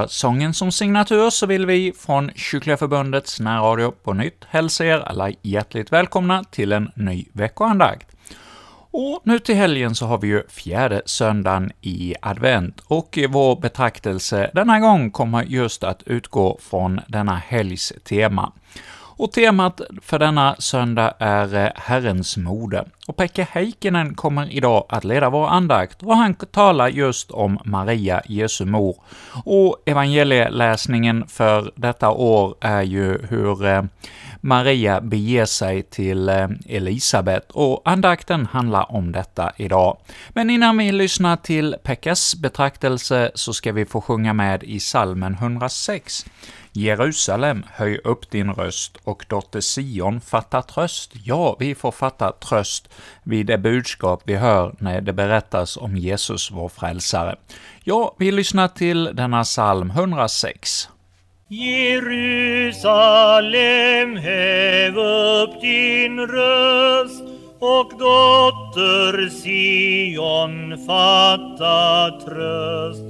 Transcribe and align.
Ja, 0.00 0.08
sången 0.08 0.54
som 0.54 0.72
signatur 0.72 1.30
så 1.30 1.46
vill 1.46 1.66
vi 1.66 1.92
från 1.98 2.30
Kyrkliga 2.34 2.76
Förbundets 2.76 3.40
närradio 3.40 3.90
på 3.90 4.12
nytt 4.12 4.44
hälsa 4.48 4.84
er 4.84 4.98
alla 4.98 5.30
hjärtligt 5.42 5.92
välkomna 5.92 6.44
till 6.44 6.72
en 6.72 6.90
ny 6.94 7.24
veckoandakt. 7.32 8.08
Och 8.90 9.20
nu 9.24 9.38
till 9.38 9.54
helgen 9.54 9.94
så 9.94 10.06
har 10.06 10.18
vi 10.18 10.28
ju 10.28 10.42
fjärde 10.48 11.02
söndagen 11.04 11.72
i 11.80 12.14
advent, 12.22 12.80
och 12.86 13.18
vår 13.28 13.60
betraktelse 13.60 14.50
denna 14.54 14.80
gång 14.80 15.10
kommer 15.10 15.42
just 15.42 15.84
att 15.84 16.02
utgå 16.02 16.58
från 16.62 17.00
denna 17.08 17.36
helgs 17.36 17.92
tema. 18.04 18.52
Och 19.20 19.32
temat 19.32 19.80
för 20.02 20.18
denna 20.18 20.56
söndag 20.58 21.14
är 21.18 21.54
eh, 21.54 21.70
Herrens 21.76 22.36
mode. 22.36 22.84
Och 23.06 23.16
Pekka 23.16 23.46
Heikkinen 23.50 24.14
kommer 24.14 24.52
idag 24.52 24.84
att 24.88 25.04
leda 25.04 25.30
vår 25.30 25.46
andakt, 25.48 26.02
och 26.02 26.16
han 26.16 26.34
talar 26.34 26.88
just 26.88 27.30
om 27.30 27.58
Maria, 27.64 28.22
Jesu 28.26 28.64
mor. 28.64 28.96
Och 29.44 29.82
evangelieläsningen 29.86 31.26
för 31.26 31.72
detta 31.74 32.10
år 32.10 32.54
är 32.60 32.82
ju 32.82 33.26
hur 33.28 33.66
eh, 33.66 33.82
Maria 34.40 35.00
beger 35.00 35.44
sig 35.44 35.82
till 35.82 36.28
eh, 36.28 36.48
Elisabet, 36.66 37.50
och 37.50 37.82
andakten 37.84 38.46
handlar 38.46 38.92
om 38.92 39.12
detta 39.12 39.52
idag. 39.56 39.98
Men 40.28 40.50
innan 40.50 40.78
vi 40.78 40.92
lyssnar 40.92 41.36
till 41.36 41.76
Pekkas 41.82 42.34
betraktelse 42.34 43.30
så 43.34 43.52
ska 43.52 43.72
vi 43.72 43.84
få 43.84 44.00
sjunga 44.00 44.32
med 44.32 44.62
i 44.64 44.80
salmen 44.80 45.34
106. 45.34 46.26
Jerusalem, 46.72 47.64
höj 47.72 47.98
upp 48.04 48.30
din 48.30 48.52
röst, 48.52 48.96
och 49.04 49.26
dotter 49.28 49.60
Sion, 49.60 50.20
fatta 50.20 50.62
tröst. 50.62 51.12
Ja, 51.24 51.56
vi 51.58 51.74
får 51.74 51.92
fatta 51.92 52.32
tröst 52.32 52.88
vid 53.22 53.46
det 53.46 53.58
budskap 53.58 54.22
vi 54.24 54.36
hör 54.36 54.74
när 54.78 55.00
det 55.00 55.12
berättas 55.12 55.76
om 55.76 55.96
Jesus, 55.96 56.50
vår 56.50 56.68
frälsare. 56.68 57.36
Ja, 57.84 58.14
vi 58.18 58.32
lyssnar 58.32 58.68
till 58.68 59.04
denna 59.04 59.44
psalm 59.44 59.90
106. 59.90 60.88
Jerusalem, 61.52 62.86
häv 64.16 64.98
upp 64.98 65.60
din 65.60 66.20
röst 66.20 67.22
och 67.58 67.92
dotter 67.98 69.30
Sion, 69.42 70.78
fatta 70.86 72.10
tröst. 72.24 73.04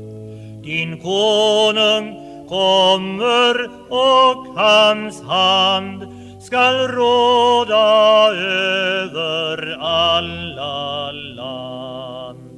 Din 0.62 1.00
konung 1.00 2.14
kommer 2.48 3.70
och 3.88 4.46
hans 4.56 5.22
hand 5.22 6.06
skall 6.42 6.88
råda 6.88 8.32
över 8.34 9.76
alla 9.80 11.12
land. 11.12 12.49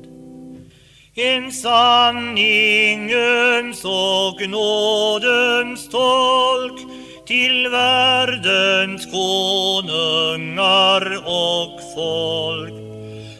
En 1.14 1.52
sanningens 1.52 1.84
och 3.84 4.48
nådens 4.48 5.88
tolk 5.88 6.80
till 7.26 7.68
världens 7.68 9.06
konungar 9.06 11.16
och 11.26 11.80
folk. 11.94 12.72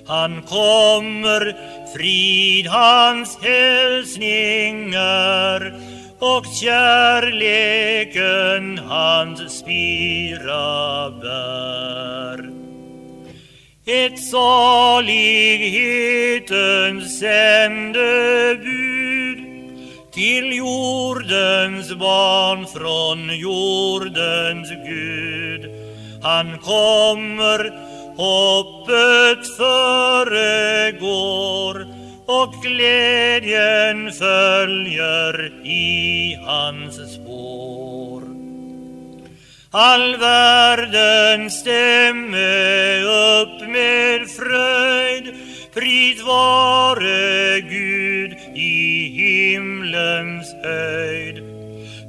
Han 0.07 0.43
kommer, 0.43 1.57
frid 1.97 2.67
hans 2.67 3.39
hälsningar 3.43 5.75
och 6.19 6.47
kärleken 6.63 8.79
hans 8.79 9.59
spira 9.59 11.11
bär. 11.11 12.62
Ett 13.87 14.25
salighetens 14.25 17.19
sändebud 17.19 19.39
till 20.13 20.57
jordens 20.57 21.95
barn 21.95 22.67
från 22.67 23.39
jordens 23.39 24.71
Gud. 24.71 25.71
Han 26.23 26.59
kommer, 26.59 27.71
hoppet 28.17 29.57
föregår 29.57 31.87
och 32.27 32.55
glädjen 32.63 34.13
följer 34.13 35.67
i 35.67 36.35
hans 36.47 37.15
spår. 37.15 38.22
All 39.75 40.17
världen 40.17 41.51
stämme 41.51 43.01
upp 43.03 43.69
med 43.69 44.29
fröjd, 44.31 45.35
pris 45.75 46.23
vare 46.23 47.61
Gud 47.61 48.33
i 48.55 49.09
himlens 49.09 50.55
höjd. 50.65 51.43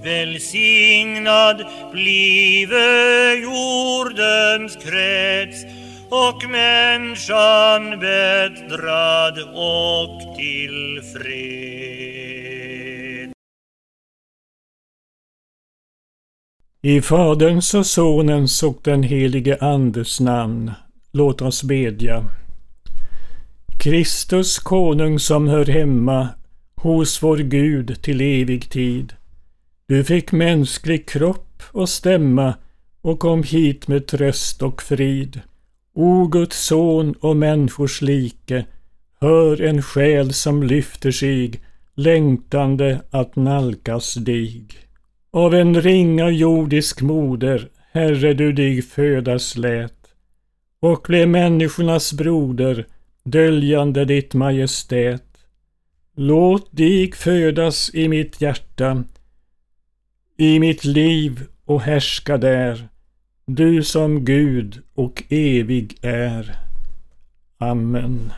Välsignad 0.03 1.65
blive 1.91 3.33
jordens 3.33 4.75
krets 4.75 5.63
och 6.09 6.49
människan 6.49 7.99
bättrad 7.99 9.39
och 9.53 10.35
tillfred. 10.37 12.22
I 16.85 17.01
Faderns 17.01 17.73
och 17.73 17.85
Sonens 17.85 18.63
och 18.63 18.79
den 18.83 19.03
helige 19.03 19.57
Andes 19.61 20.19
namn. 20.19 20.71
Låt 21.11 21.41
oss 21.41 21.63
bedja. 21.63 22.25
Kristus 23.79 24.59
konung 24.59 25.19
som 25.19 25.47
hör 25.47 25.65
hemma 25.65 26.29
hos 26.75 27.23
vår 27.23 27.37
Gud 27.37 28.01
till 28.01 28.21
evig 28.21 28.69
tid. 28.69 29.13
Du 29.87 30.03
fick 30.03 30.31
mänsklig 30.31 31.07
kropp 31.07 31.63
och 31.71 31.89
stämma 31.89 32.53
och 33.01 33.19
kom 33.19 33.43
hit 33.43 33.87
med 33.87 34.07
tröst 34.07 34.61
och 34.61 34.81
frid. 34.81 35.41
O 35.93 36.27
Guds 36.27 36.65
son 36.65 37.13
och 37.19 37.37
människors 37.37 38.01
like, 38.01 38.65
hör 39.21 39.61
en 39.61 39.81
själ 39.81 40.33
som 40.33 40.63
lyfter 40.63 41.11
sig, 41.11 41.51
längtande 41.95 43.01
att 43.11 43.35
nalkas 43.35 44.13
dig. 44.13 44.67
Av 45.35 45.53
en 45.53 45.81
ringa 45.81 46.29
jordisk 46.29 47.01
moder, 47.01 47.69
Herre 47.91 48.33
du 48.33 48.53
dig 48.53 48.81
födas 48.81 49.57
lät, 49.57 50.13
och 50.79 51.05
blev 51.07 51.27
människornas 51.27 52.13
broder, 52.13 52.87
döljande 53.23 54.05
ditt 54.05 54.33
majestät. 54.33 55.23
Låt 56.15 56.77
dig 56.77 57.11
födas 57.11 57.91
i 57.93 58.07
mitt 58.07 58.41
hjärta, 58.41 59.03
i 60.37 60.59
mitt 60.59 60.85
liv 60.85 61.47
och 61.65 61.81
härska 61.81 62.37
där 62.37 62.87
du 63.45 63.83
som 63.83 64.25
Gud 64.25 64.81
och 64.93 65.23
evig 65.29 65.97
är. 66.01 66.55
Amen. 67.57 68.31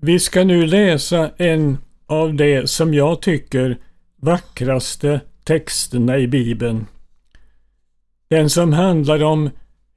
Vi 0.00 0.18
ska 0.18 0.44
nu 0.44 0.66
läsa 0.66 1.30
en 1.36 1.78
av 2.06 2.34
de 2.34 2.66
som 2.66 2.94
jag 2.94 3.22
tycker 3.22 3.78
vackraste 4.16 5.20
texterna 5.46 6.18
i 6.18 6.26
Bibeln. 6.28 6.86
Den 8.28 8.50
som 8.50 8.72
handlar 8.72 9.22
om 9.22 9.50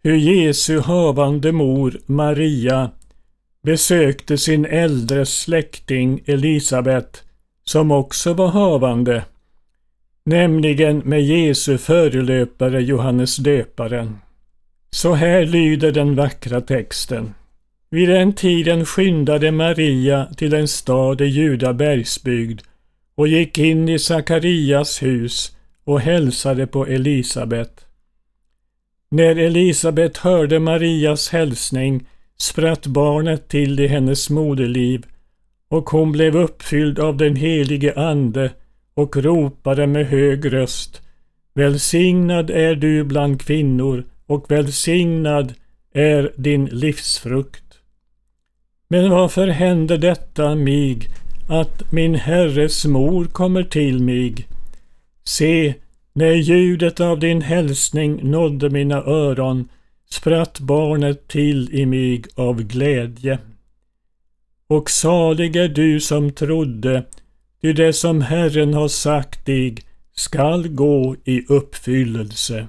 hur 0.03 0.15
Jesu 0.15 0.79
havande 0.79 1.51
mor 1.51 1.99
Maria 2.05 2.91
besökte 3.63 4.37
sin 4.37 4.65
äldre 4.65 5.25
släkting 5.25 6.23
Elisabet 6.25 7.23
som 7.63 7.91
också 7.91 8.33
var 8.33 8.47
havande 8.47 9.23
nämligen 10.29 10.97
med 10.97 11.21
Jesu 11.21 11.77
förelöpare 11.77 12.81
Johannes 12.81 13.37
döparen. 13.37 14.17
Så 14.91 15.13
här 15.13 15.45
lyder 15.45 15.91
den 15.91 16.15
vackra 16.15 16.61
texten. 16.61 17.33
Vid 17.89 18.09
den 18.09 18.33
tiden 18.33 18.85
skyndade 18.85 19.51
Maria 19.51 20.25
till 20.37 20.53
en 20.53 20.67
stad 20.67 21.21
i 21.21 21.25
Juda 21.25 21.73
bergsbygd 21.73 22.61
och 23.19 23.27
gick 23.27 23.57
in 23.57 23.89
i 23.89 23.99
Sakarias 23.99 25.03
hus 25.03 25.55
och 25.83 26.01
hälsade 26.01 26.67
på 26.67 26.85
Elisabet. 26.85 27.85
När 29.11 29.35
Elisabet 29.35 30.17
hörde 30.17 30.59
Marias 30.59 31.29
hälsning 31.29 32.07
spratt 32.37 32.87
barnet 32.87 33.47
till 33.47 33.79
i 33.79 33.87
hennes 33.87 34.29
moderliv 34.29 35.05
och 35.69 35.89
hon 35.89 36.11
blev 36.11 36.35
uppfylld 36.37 36.99
av 36.99 37.17
den 37.17 37.35
helige 37.35 37.93
Ande 37.95 38.51
och 38.93 39.17
ropade 39.17 39.87
med 39.87 40.07
hög 40.07 40.53
röst 40.53 41.01
Välsignad 41.53 42.49
är 42.49 42.75
du 42.75 43.03
bland 43.03 43.41
kvinnor 43.41 44.05
och 44.25 44.51
välsignad 44.51 45.53
är 45.93 46.33
din 46.35 46.65
livsfrukt. 46.65 47.79
Men 48.87 49.09
varför 49.09 49.47
händer 49.47 49.97
detta 49.97 50.55
mig, 50.55 50.99
att 51.49 51.91
min 51.91 52.15
Herres 52.15 52.85
mor 52.85 53.25
kommer 53.25 53.63
till 53.63 54.03
mig? 54.03 54.47
Se, 55.23 55.73
när 56.13 56.33
ljudet 56.33 56.99
av 56.99 57.19
din 57.19 57.41
hälsning 57.41 58.19
nådde 58.31 58.69
mina 58.69 58.95
öron 58.95 59.69
spratt 60.09 60.59
barnet 60.59 61.27
till 61.27 61.73
i 61.73 61.85
mig 61.85 62.23
av 62.35 62.63
glädje. 62.63 63.39
Och 64.67 64.89
salig 64.89 65.55
är 65.55 65.67
du 65.67 65.99
som 65.99 66.31
trodde 66.31 67.03
ty 67.61 67.73
det 67.73 67.93
som 67.93 68.21
Herren 68.21 68.73
har 68.73 68.87
sagt 68.87 69.45
dig 69.45 69.75
skall 70.15 70.67
gå 70.67 71.15
i 71.23 71.45
uppfyllelse. 71.47 72.67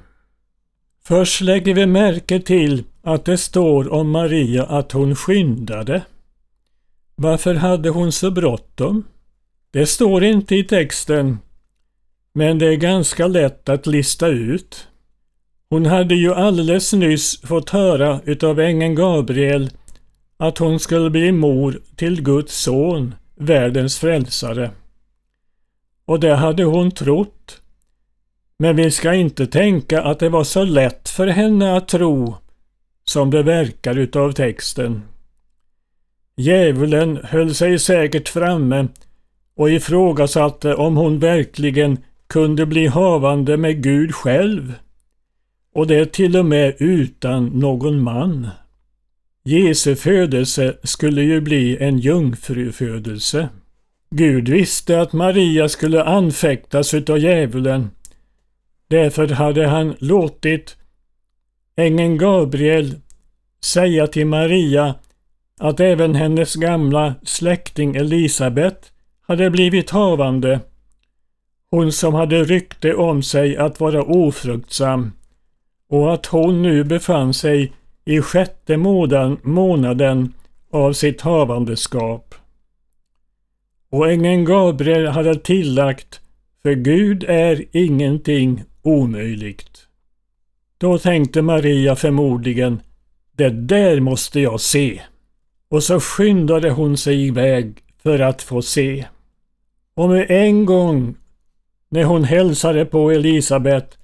Först 1.04 1.40
lägger 1.40 1.74
vi 1.74 1.86
märke 1.86 2.40
till 2.40 2.84
att 3.02 3.24
det 3.24 3.36
står 3.36 3.92
om 3.92 4.10
Maria 4.10 4.64
att 4.64 4.92
hon 4.92 5.16
skyndade. 5.16 6.02
Varför 7.22 7.54
hade 7.54 7.90
hon 7.90 8.12
så 8.12 8.30
bråttom? 8.30 9.04
Det 9.70 9.86
står 9.86 10.24
inte 10.24 10.56
i 10.56 10.64
texten, 10.64 11.38
men 12.32 12.58
det 12.58 12.66
är 12.66 12.76
ganska 12.76 13.26
lätt 13.26 13.68
att 13.68 13.86
lista 13.86 14.28
ut. 14.28 14.88
Hon 15.70 15.86
hade 15.86 16.14
ju 16.14 16.34
alldeles 16.34 16.92
nyss 16.92 17.40
fått 17.40 17.70
höra 17.70 18.20
utav 18.24 18.60
ängeln 18.60 18.94
Gabriel 18.94 19.70
att 20.36 20.58
hon 20.58 20.80
skulle 20.80 21.10
bli 21.10 21.32
mor 21.32 21.80
till 21.96 22.22
Guds 22.22 22.62
son, 22.62 23.14
världens 23.36 23.98
frälsare. 23.98 24.70
Och 26.04 26.20
det 26.20 26.34
hade 26.34 26.64
hon 26.64 26.90
trott. 26.90 27.60
Men 28.58 28.76
vi 28.76 28.90
ska 28.90 29.14
inte 29.14 29.46
tänka 29.46 30.02
att 30.02 30.18
det 30.18 30.28
var 30.28 30.44
så 30.44 30.64
lätt 30.64 31.08
för 31.08 31.26
henne 31.26 31.76
att 31.76 31.88
tro 31.88 32.34
som 33.04 33.30
det 33.30 33.42
verkar 33.42 33.98
utav 33.98 34.32
texten. 34.32 35.02
Djävulen 36.40 37.20
höll 37.24 37.54
sig 37.54 37.78
säkert 37.78 38.28
framme 38.28 38.88
och 39.56 39.70
ifrågasatte 39.70 40.74
om 40.74 40.96
hon 40.96 41.18
verkligen 41.18 41.98
kunde 42.26 42.66
bli 42.66 42.86
havande 42.86 43.56
med 43.56 43.82
Gud 43.82 44.14
själv. 44.14 44.74
Och 45.74 45.86
det 45.86 46.12
till 46.12 46.36
och 46.36 46.44
med 46.44 46.74
utan 46.78 47.46
någon 47.46 48.02
man. 48.02 48.48
Jesu 49.44 49.96
födelse 49.96 50.76
skulle 50.82 51.22
ju 51.22 51.40
bli 51.40 51.76
en 51.76 51.98
jungfrufödelse. 51.98 53.48
Gud 54.10 54.48
visste 54.48 55.00
att 55.00 55.12
Maria 55.12 55.68
skulle 55.68 56.04
anfäktas 56.04 56.94
utav 56.94 57.18
djävulen. 57.18 57.90
Därför 58.88 59.28
hade 59.28 59.66
han 59.66 59.94
låtit 59.98 60.76
ängeln 61.76 62.18
Gabriel 62.18 62.94
säga 63.64 64.06
till 64.06 64.26
Maria 64.26 64.94
att 65.60 65.80
även 65.80 66.14
hennes 66.14 66.54
gamla 66.54 67.14
släkting 67.22 67.96
Elisabet 67.96 68.92
hade 69.26 69.50
blivit 69.50 69.90
havande. 69.90 70.60
Hon 71.70 71.92
som 71.92 72.14
hade 72.14 72.44
rykte 72.44 72.94
om 72.94 73.22
sig 73.22 73.56
att 73.56 73.80
vara 73.80 74.02
ofruktsam 74.02 75.12
och 75.88 76.14
att 76.14 76.26
hon 76.26 76.62
nu 76.62 76.84
befann 76.84 77.34
sig 77.34 77.72
i 78.04 78.20
sjätte 78.20 78.76
månaden 79.42 80.32
av 80.70 80.92
sitt 80.92 81.20
havandeskap. 81.20 82.34
Och 83.90 84.10
ängeln 84.10 84.44
Gabriel 84.44 85.06
hade 85.06 85.34
tillagt 85.34 86.20
för 86.62 86.72
Gud 86.72 87.24
är 87.28 87.64
ingenting 87.72 88.64
omöjligt. 88.82 89.86
Då 90.78 90.98
tänkte 90.98 91.42
Maria 91.42 91.96
förmodligen 91.96 92.82
det 93.36 93.50
där 93.50 94.00
måste 94.00 94.40
jag 94.40 94.60
se. 94.60 95.00
Och 95.70 95.82
så 95.82 96.00
skyndade 96.00 96.70
hon 96.70 96.96
sig 96.96 97.26
iväg 97.26 97.82
för 98.02 98.18
att 98.18 98.42
få 98.42 98.62
se. 98.62 99.06
Och 99.94 100.08
med 100.08 100.26
en 100.30 100.66
gång 100.66 101.16
när 101.88 102.04
hon 102.04 102.24
hälsade 102.24 102.84
på 102.84 103.10
Elisabet 103.10 103.98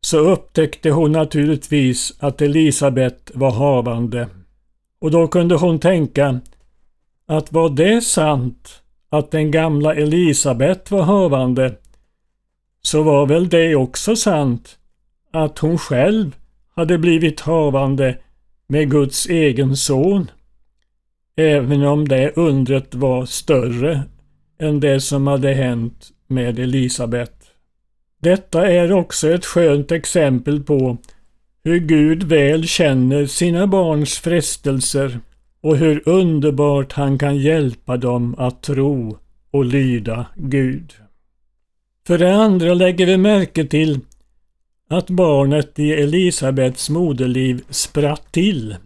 så 0.00 0.18
upptäckte 0.18 0.90
hon 0.90 1.12
naturligtvis 1.12 2.14
att 2.18 2.42
Elisabet 2.42 3.30
var 3.34 3.50
havande. 3.50 4.28
Och 5.00 5.10
då 5.10 5.28
kunde 5.28 5.54
hon 5.54 5.78
tänka 5.78 6.40
att 7.26 7.52
var 7.52 7.68
det 7.68 8.00
sant 8.00 8.82
att 9.08 9.30
den 9.30 9.50
gamla 9.50 9.94
Elisabet 9.94 10.90
var 10.90 11.02
havande 11.02 11.74
så 12.82 13.02
var 13.02 13.26
väl 13.26 13.48
det 13.48 13.74
också 13.74 14.16
sant 14.16 14.78
att 15.32 15.58
hon 15.58 15.78
själv 15.78 16.36
hade 16.74 16.98
blivit 16.98 17.40
havande 17.40 18.18
med 18.66 18.90
Guds 18.90 19.26
egen 19.26 19.76
son. 19.76 20.30
Även 21.36 21.82
om 21.82 22.08
det 22.08 22.36
undret 22.36 22.94
var 22.94 23.26
större 23.26 24.02
än 24.58 24.80
det 24.80 25.00
som 25.00 25.26
hade 25.26 25.52
hänt 25.52 26.08
med 26.26 26.58
Elisabet. 26.58 27.32
Detta 28.22 28.66
är 28.66 28.92
också 28.92 29.28
ett 29.28 29.44
skönt 29.44 29.92
exempel 29.92 30.62
på 30.62 30.96
hur 31.64 31.78
Gud 31.78 32.22
väl 32.22 32.66
känner 32.66 33.26
sina 33.26 33.66
barns 33.66 34.18
frestelser 34.18 35.20
och 35.60 35.76
hur 35.76 36.08
underbart 36.08 36.92
han 36.92 37.18
kan 37.18 37.36
hjälpa 37.36 37.96
dem 37.96 38.34
att 38.38 38.62
tro 38.62 39.18
och 39.50 39.64
lyda 39.64 40.26
Gud. 40.34 40.92
För 42.06 42.18
det 42.18 42.34
andra 42.34 42.74
lägger 42.74 43.06
vi 43.06 43.16
märke 43.16 43.64
till 43.64 44.00
att 44.90 45.10
barnet 45.10 45.78
i 45.78 45.92
Elisabets 45.92 46.90
moderliv 46.90 47.64
spratt 47.70 48.32
till 48.32 48.76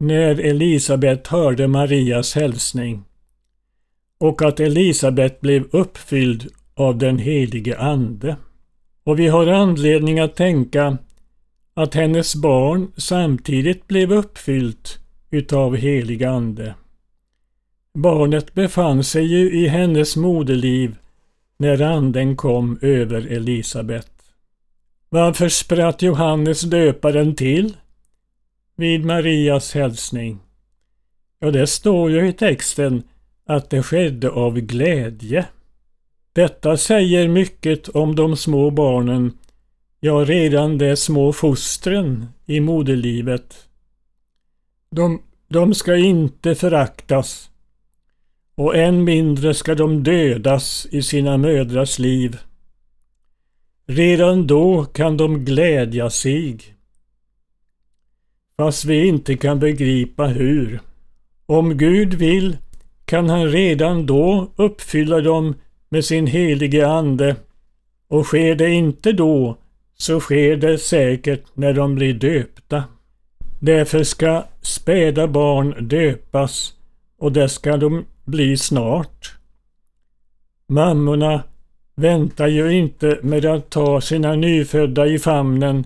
när 0.00 0.40
Elisabet 0.40 1.26
hörde 1.26 1.68
Marias 1.68 2.34
hälsning 2.34 3.04
och 4.20 4.42
att 4.42 4.60
Elisabet 4.60 5.40
blev 5.40 5.64
uppfylld 5.70 6.48
av 6.74 6.98
den 6.98 7.18
helige 7.18 7.78
Ande. 7.78 8.36
Och 9.04 9.18
vi 9.18 9.28
har 9.28 9.46
anledning 9.46 10.20
att 10.20 10.36
tänka 10.36 10.98
att 11.74 11.94
hennes 11.94 12.34
barn 12.34 12.92
samtidigt 12.96 13.86
blev 13.86 14.12
uppfyllt 14.12 14.98
utav 15.30 15.76
helig 15.76 16.24
Ande. 16.24 16.74
Barnet 17.94 18.54
befann 18.54 19.04
sig 19.04 19.24
ju 19.24 19.52
i 19.52 19.68
hennes 19.68 20.16
moderliv 20.16 20.96
när 21.58 21.82
anden 21.82 22.36
kom 22.36 22.78
över 22.82 23.26
Elisabet. 23.26 24.12
Varför 25.08 25.48
spratt 25.48 26.02
Johannes 26.02 26.60
döparen 26.60 27.34
till 27.34 27.76
vid 28.80 29.04
Marias 29.04 29.74
hälsning? 29.74 30.38
Ja, 31.38 31.50
det 31.50 31.66
står 31.66 32.10
ju 32.10 32.28
i 32.28 32.32
texten 32.32 33.02
att 33.46 33.70
det 33.70 33.82
skedde 33.82 34.30
av 34.30 34.60
glädje. 34.60 35.46
Detta 36.32 36.76
säger 36.76 37.28
mycket 37.28 37.88
om 37.88 38.16
de 38.16 38.36
små 38.36 38.70
barnen, 38.70 39.38
ja 40.00 40.12
redan 40.12 40.78
de 40.78 40.96
små 40.96 41.32
fostren 41.32 42.26
i 42.46 42.60
moderlivet. 42.60 43.68
De, 44.90 45.22
de 45.48 45.74
ska 45.74 45.96
inte 45.96 46.54
föraktas 46.54 47.50
och 48.54 48.76
än 48.76 49.04
mindre 49.04 49.54
ska 49.54 49.74
de 49.74 50.02
dödas 50.02 50.86
i 50.90 51.02
sina 51.02 51.36
mödrars 51.36 51.98
liv. 51.98 52.38
Redan 53.86 54.46
då 54.46 54.84
kan 54.84 55.16
de 55.16 55.44
glädja 55.44 56.10
sig. 56.10 56.58
Fast 58.60 58.84
vi 58.84 59.06
inte 59.06 59.36
kan 59.36 59.58
begripa 59.58 60.26
hur. 60.26 60.80
Om 61.46 61.78
Gud 61.78 62.14
vill 62.14 62.56
kan 63.04 63.28
han 63.28 63.48
redan 63.48 64.06
då 64.06 64.52
uppfylla 64.56 65.20
dem 65.20 65.54
med 65.88 66.04
sin 66.04 66.26
helige 66.26 66.88
Ande 66.88 67.36
och 68.08 68.26
sker 68.26 68.54
det 68.54 68.70
inte 68.70 69.12
då 69.12 69.56
så 69.98 70.20
sker 70.20 70.56
det 70.56 70.78
säkert 70.78 71.44
när 71.54 71.72
de 71.72 71.94
blir 71.94 72.14
döpta. 72.14 72.84
Därför 73.60 74.04
ska 74.04 74.44
späda 74.62 75.26
barn 75.26 75.88
döpas 75.88 76.72
och 77.18 77.32
det 77.32 77.48
ska 77.48 77.76
de 77.76 78.04
bli 78.24 78.56
snart. 78.56 79.34
Mammorna 80.68 81.42
väntar 81.96 82.46
ju 82.46 82.72
inte 82.72 83.18
med 83.22 83.44
att 83.44 83.70
ta 83.70 84.00
sina 84.00 84.34
nyfödda 84.34 85.06
i 85.06 85.18
famnen 85.18 85.84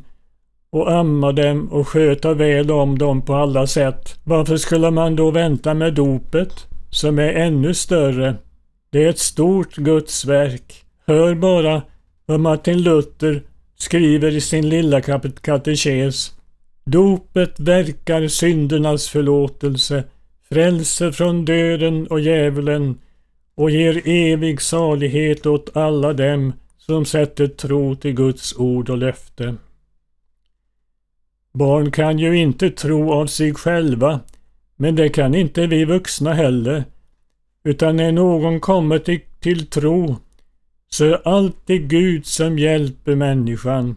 och 0.74 0.92
amma 0.92 1.32
dem 1.32 1.68
och 1.72 1.88
sköta 1.88 2.34
väl 2.34 2.70
om 2.70 2.98
dem 2.98 3.22
på 3.22 3.34
alla 3.34 3.66
sätt. 3.66 4.18
Varför 4.24 4.56
skulle 4.56 4.90
man 4.90 5.16
då 5.16 5.30
vänta 5.30 5.74
med 5.74 5.94
dopet, 5.94 6.66
som 6.90 7.18
är 7.18 7.32
ännu 7.32 7.74
större? 7.74 8.34
Det 8.90 9.04
är 9.04 9.08
ett 9.08 9.18
stort 9.18 9.74
Guds 9.74 10.24
verk. 10.24 10.84
Hör 11.06 11.34
bara 11.34 11.82
vad 12.26 12.40
Martin 12.40 12.82
Luther 12.82 13.42
skriver 13.78 14.34
i 14.34 14.40
sin 14.40 14.68
lilla 14.68 15.00
katekes. 15.40 16.32
Dopet 16.86 17.60
verkar 17.60 18.28
syndernas 18.28 19.08
förlåtelse, 19.08 20.04
frälser 20.48 21.10
från 21.10 21.44
döden 21.44 22.06
och 22.06 22.20
djävulen 22.20 22.98
och 23.54 23.70
ger 23.70 24.02
evig 24.04 24.60
salighet 24.60 25.46
åt 25.46 25.76
alla 25.76 26.12
dem 26.12 26.52
som 26.78 27.04
sätter 27.04 27.46
tro 27.46 27.94
till 27.94 28.14
Guds 28.14 28.56
ord 28.56 28.90
och 28.90 28.98
löfte. 28.98 29.54
Barn 31.58 31.90
kan 31.90 32.18
ju 32.18 32.38
inte 32.38 32.70
tro 32.70 33.12
av 33.12 33.26
sig 33.26 33.54
själva, 33.54 34.20
men 34.76 34.96
det 34.96 35.08
kan 35.08 35.34
inte 35.34 35.66
vi 35.66 35.84
vuxna 35.84 36.32
heller. 36.32 36.84
Utan 37.64 37.96
när 37.96 38.12
någon 38.12 38.60
kommer 38.60 38.98
till, 38.98 39.20
till 39.40 39.66
tro 39.66 40.16
så 40.88 41.04
är 41.04 41.28
alltid 41.28 41.88
Gud 41.88 42.26
som 42.26 42.58
hjälper 42.58 43.14
människan. 43.14 43.96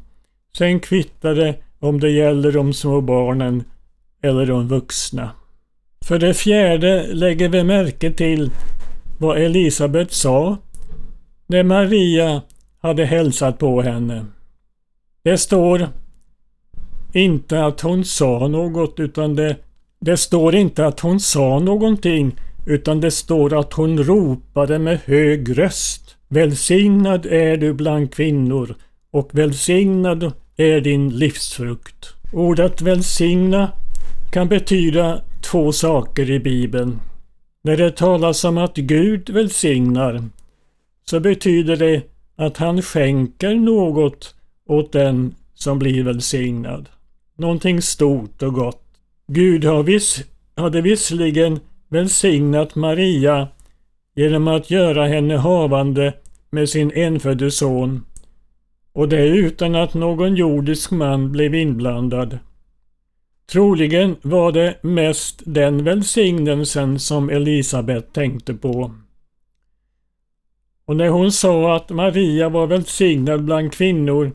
Sen 0.58 0.80
kvittar 0.80 1.36
det 1.36 1.56
om 1.80 2.00
det 2.00 2.10
gäller 2.10 2.52
de 2.52 2.74
små 2.74 3.02
barnen 3.02 3.64
eller 4.22 4.46
de 4.46 4.68
vuxna. 4.68 5.32
För 6.06 6.20
det 6.20 6.34
fjärde 6.34 7.08
lägger 7.14 7.50
vi 7.50 7.64
märke 7.64 8.12
till 8.12 8.52
vad 9.20 9.38
Elisabet 9.38 10.14
sa 10.14 10.58
när 11.48 11.64
Maria 11.64 12.42
hade 12.80 13.06
hälsat 13.06 13.60
på 13.60 13.82
henne. 13.82 14.26
Det 15.24 15.38
står 15.38 15.90
inte 17.14 17.66
att 17.66 17.82
hon 17.82 18.06
sa 18.06 18.48
något 18.48 19.00
utan 19.00 19.36
det, 19.36 19.56
det 20.00 20.18
står 20.18 20.56
inte 20.56 20.86
att 20.86 21.00
hon 21.00 21.20
sa 21.20 21.60
någonting 21.60 22.36
utan 22.66 23.02
det 23.02 23.12
står 23.12 23.60
att 23.60 23.74
hon 23.74 24.04
ropade 24.04 24.80
med 24.80 25.00
hög 25.06 25.58
röst. 25.58 26.16
Välsignad 26.28 27.26
är 27.26 27.58
du 27.58 27.74
bland 27.74 28.14
kvinnor 28.14 28.76
och 29.12 29.30
välsignad 29.32 30.32
är 30.58 30.82
din 30.82 31.10
livsfrukt. 31.10 32.14
Ordet 32.34 32.82
välsigna 32.82 33.72
kan 34.32 34.48
betyda 34.48 35.22
två 35.52 35.72
saker 35.72 36.32
i 36.32 36.40
Bibeln. 36.40 37.00
När 37.64 37.78
det 37.78 37.98
talas 37.98 38.44
om 38.44 38.58
att 38.58 38.78
Gud 38.78 39.30
välsignar 39.30 40.24
så 41.10 41.20
betyder 41.20 41.76
det 41.78 42.02
att 42.36 42.58
han 42.58 42.82
skänker 42.82 43.56
något 43.56 44.36
åt 44.66 44.92
den 44.92 45.36
som 45.54 45.80
blir 45.80 46.04
välsignad. 46.04 46.90
Någonting 47.38 47.82
stort 47.82 48.44
och 48.44 48.54
gott. 48.54 48.84
Gud 49.28 49.66
har 49.66 49.84
viss, 49.84 50.24
hade 50.56 50.82
visserligen 50.82 51.60
välsignat 51.88 52.76
Maria 52.76 53.48
genom 54.16 54.48
att 54.48 54.72
göra 54.72 55.08
henne 55.08 55.38
havande 55.38 56.14
med 56.50 56.70
sin 56.70 56.92
enfödde 56.92 57.52
son 57.52 58.06
och 58.94 59.10
det 59.10 59.28
utan 59.28 59.76
att 59.76 59.94
någon 59.94 60.36
jordisk 60.36 60.92
man 60.92 61.32
blev 61.32 61.56
inblandad. 61.56 62.40
Troligen 63.52 64.16
var 64.22 64.52
det 64.52 64.84
mest 64.84 65.42
den 65.46 65.84
välsignelsen 65.84 67.00
som 67.00 67.30
Elisabet 67.30 68.14
tänkte 68.14 68.54
på. 68.54 68.92
Och 70.86 70.96
när 70.96 71.10
hon 71.10 71.32
sa 71.32 71.76
att 71.76 71.90
Maria 71.90 72.50
var 72.50 72.68
välsignad 72.68 73.44
bland 73.46 73.74
kvinnor 73.74 74.32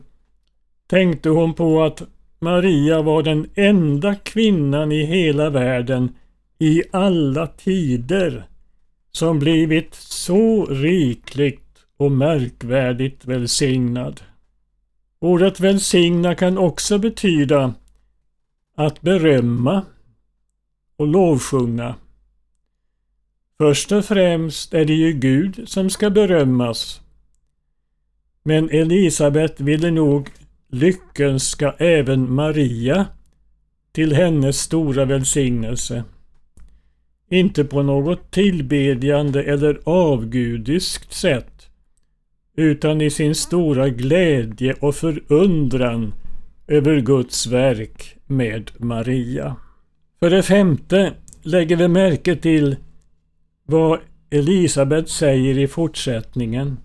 tänkte 0.87 1.29
hon 1.29 1.53
på 1.53 1.83
att 1.83 2.01
Maria 2.43 3.01
var 3.01 3.23
den 3.23 3.49
enda 3.55 4.15
kvinnan 4.15 4.91
i 4.91 5.05
hela 5.05 5.49
världen 5.49 6.15
i 6.59 6.83
alla 6.91 7.47
tider 7.47 8.47
som 9.11 9.39
blivit 9.39 9.93
så 9.93 10.65
rikligt 10.65 11.85
och 11.97 12.11
märkvärdigt 12.11 13.25
välsignad. 13.25 14.21
Ordet 15.19 15.59
välsigna 15.59 16.35
kan 16.35 16.57
också 16.57 16.97
betyda 16.97 17.73
att 18.75 19.01
berömma 19.01 19.85
och 20.97 21.07
lovsjunga. 21.07 21.95
Först 23.57 23.91
och 23.91 24.05
främst 24.05 24.73
är 24.73 24.85
det 24.85 24.93
ju 24.93 25.11
Gud 25.11 25.69
som 25.69 25.89
ska 25.89 26.09
berömmas. 26.09 27.01
Men 28.43 28.69
Elisabet 28.69 29.59
ville 29.59 29.91
nog 29.91 30.29
lyckönska 30.73 31.75
även 31.77 32.33
Maria 32.33 33.05
till 33.91 34.13
hennes 34.13 34.59
stora 34.59 35.05
välsignelse. 35.05 36.03
Inte 37.29 37.63
på 37.63 37.83
något 37.83 38.31
tillbedjande 38.31 39.43
eller 39.43 39.79
avgudiskt 39.83 41.13
sätt 41.13 41.69
utan 42.57 43.01
i 43.01 43.09
sin 43.09 43.35
stora 43.35 43.89
glädje 43.89 44.73
och 44.73 44.95
förundran 44.95 46.13
över 46.67 46.99
Guds 46.99 47.47
verk 47.47 48.15
med 48.27 48.71
Maria. 48.77 49.55
För 50.19 50.29
det 50.29 50.43
femte 50.43 51.13
lägger 51.41 51.75
vi 51.75 51.87
märke 51.87 52.35
till 52.35 52.75
vad 53.65 53.99
Elisabet 54.29 55.09
säger 55.09 55.57
i 55.57 55.67
fortsättningen. 55.67 56.77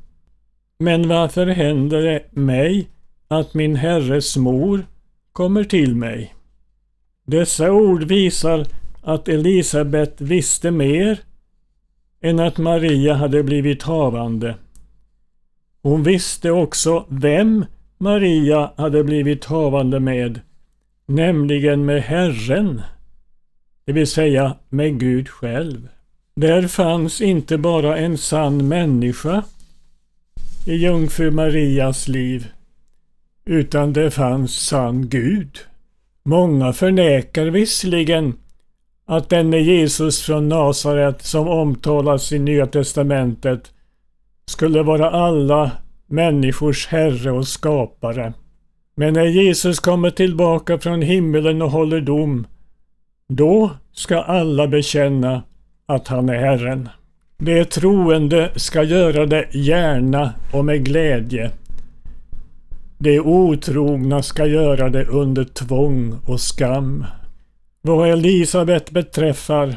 Men 0.79 1.09
varför 1.09 1.47
händer 1.47 2.03
det 2.03 2.23
mig 2.31 2.89
att 3.29 3.55
min 3.55 3.77
herres 3.77 4.37
mor 4.37 4.87
kommer 5.33 5.65
till 5.65 5.95
mig? 5.95 6.35
Dessa 7.27 7.73
ord 7.73 8.05
visar 8.05 8.67
att 9.03 9.29
Elisabet 9.29 10.21
visste 10.21 10.71
mer 10.71 11.21
än 12.21 12.41
att 12.41 12.59
Maria 12.59 13.15
hade 13.15 13.43
blivit 13.43 13.83
havande. 13.83 14.55
Hon 15.83 16.03
visste 16.03 16.51
också 16.51 17.05
vem 17.09 17.65
Maria 17.99 18.73
hade 18.77 19.05
blivit 19.05 19.45
havande 19.45 20.01
med, 20.01 20.41
nämligen 21.07 21.85
med 21.85 22.03
Herren, 22.03 22.83
det 23.85 23.93
vill 23.93 24.07
säga 24.07 24.57
med 24.69 25.01
Gud 25.01 25.29
själv. 25.29 25.89
Där 26.35 26.69
fanns 26.69 27.21
inte 27.21 27.59
bara 27.59 27.99
en 27.99 28.19
sann 28.19 28.69
människa 28.69 29.45
i 30.67 30.75
jungfru 30.75 31.31
Marias 31.31 32.09
liv, 32.09 32.47
utan 33.49 33.93
det 33.93 34.11
fanns 34.11 34.67
sann 34.67 35.09
Gud. 35.09 35.59
Många 36.25 36.73
förnekar 36.73 37.47
visserligen 37.47 38.35
att 39.07 39.29
denne 39.29 39.59
Jesus 39.59 40.23
från 40.23 40.49
Nasaret 40.49 41.23
som 41.23 41.49
omtalas 41.49 42.33
i 42.33 42.39
Nya 42.39 42.67
Testamentet 42.67 43.73
skulle 44.47 44.83
vara 44.83 45.11
alla 45.11 45.71
människors 46.07 46.87
herre 46.87 47.31
och 47.31 47.49
skapare. 47.49 48.33
Men 48.97 49.15
när 49.15 49.25
Jesus 49.25 49.81
kommer 49.81 50.11
tillbaka 50.11 50.79
från 50.79 51.03
himmelen 51.03 51.63
och 51.63 51.71
håller 51.71 52.01
dom, 52.01 52.47
då 53.29 53.71
ska 53.93 54.21
alla 54.21 54.67
bekänna 54.67 55.43
att 55.87 56.09
han 56.09 56.29
är 56.29 56.39
Herren. 56.39 56.89
De 57.39 57.65
troende 57.65 58.51
ska 58.57 58.83
göra 58.83 59.27
det 59.27 59.55
gärna 59.55 60.35
och 60.53 60.65
med 60.65 60.85
glädje. 60.85 61.51
De 62.99 63.21
otrogna 63.21 64.23
ska 64.23 64.47
göra 64.47 64.89
det 64.89 65.05
under 65.05 65.45
tvång 65.45 66.21
och 66.27 66.41
skam. 66.41 67.05
Vad 67.83 68.09
Elisabet 68.09 68.91
beträffar 68.91 69.77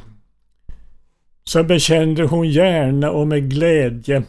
så 1.44 1.64
bekände 1.64 2.24
hon 2.24 2.50
gärna 2.50 3.12
och 3.12 3.28
med 3.28 3.50
glädje 3.50 4.24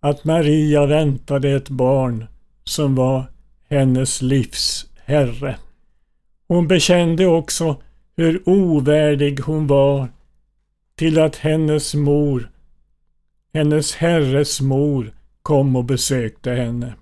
att 0.00 0.24
Maria 0.24 0.86
väntade 0.86 1.50
ett 1.50 1.68
barn 1.68 2.24
som 2.64 2.94
var 2.94 3.24
hennes 3.68 4.22
livs 4.22 4.86
herre. 5.04 5.56
Hon 6.48 6.68
bekände 6.68 7.26
också 7.26 7.76
hur 8.16 8.48
ovärdig 8.48 9.40
hon 9.40 9.66
var 9.66 10.08
till 10.96 11.18
att 11.18 11.36
hennes 11.36 11.94
mor, 11.94 12.50
hennes 13.54 13.94
herres 13.94 14.60
mor, 14.60 15.12
kom 15.42 15.76
och 15.76 15.84
besökte 15.84 16.50
henne. 16.50 16.94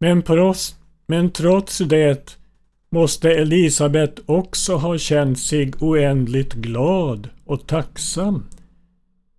Men, 0.00 0.22
pros, 0.22 0.76
men 1.06 1.30
trots 1.30 1.78
det 1.78 2.38
måste 2.90 3.30
Elisabet 3.30 4.20
också 4.26 4.76
ha 4.76 4.98
känt 4.98 5.38
sig 5.38 5.72
oändligt 5.80 6.52
glad 6.52 7.28
och 7.44 7.66
tacksam 7.66 8.46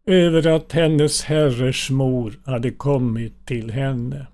över 0.06 0.48
att 0.48 0.72
hennes 0.72 1.24
herres 1.24 1.90
mor 1.90 2.34
hade 2.46 2.72
kommit 2.72 3.46
till 3.46 3.72
henne. 3.72 4.28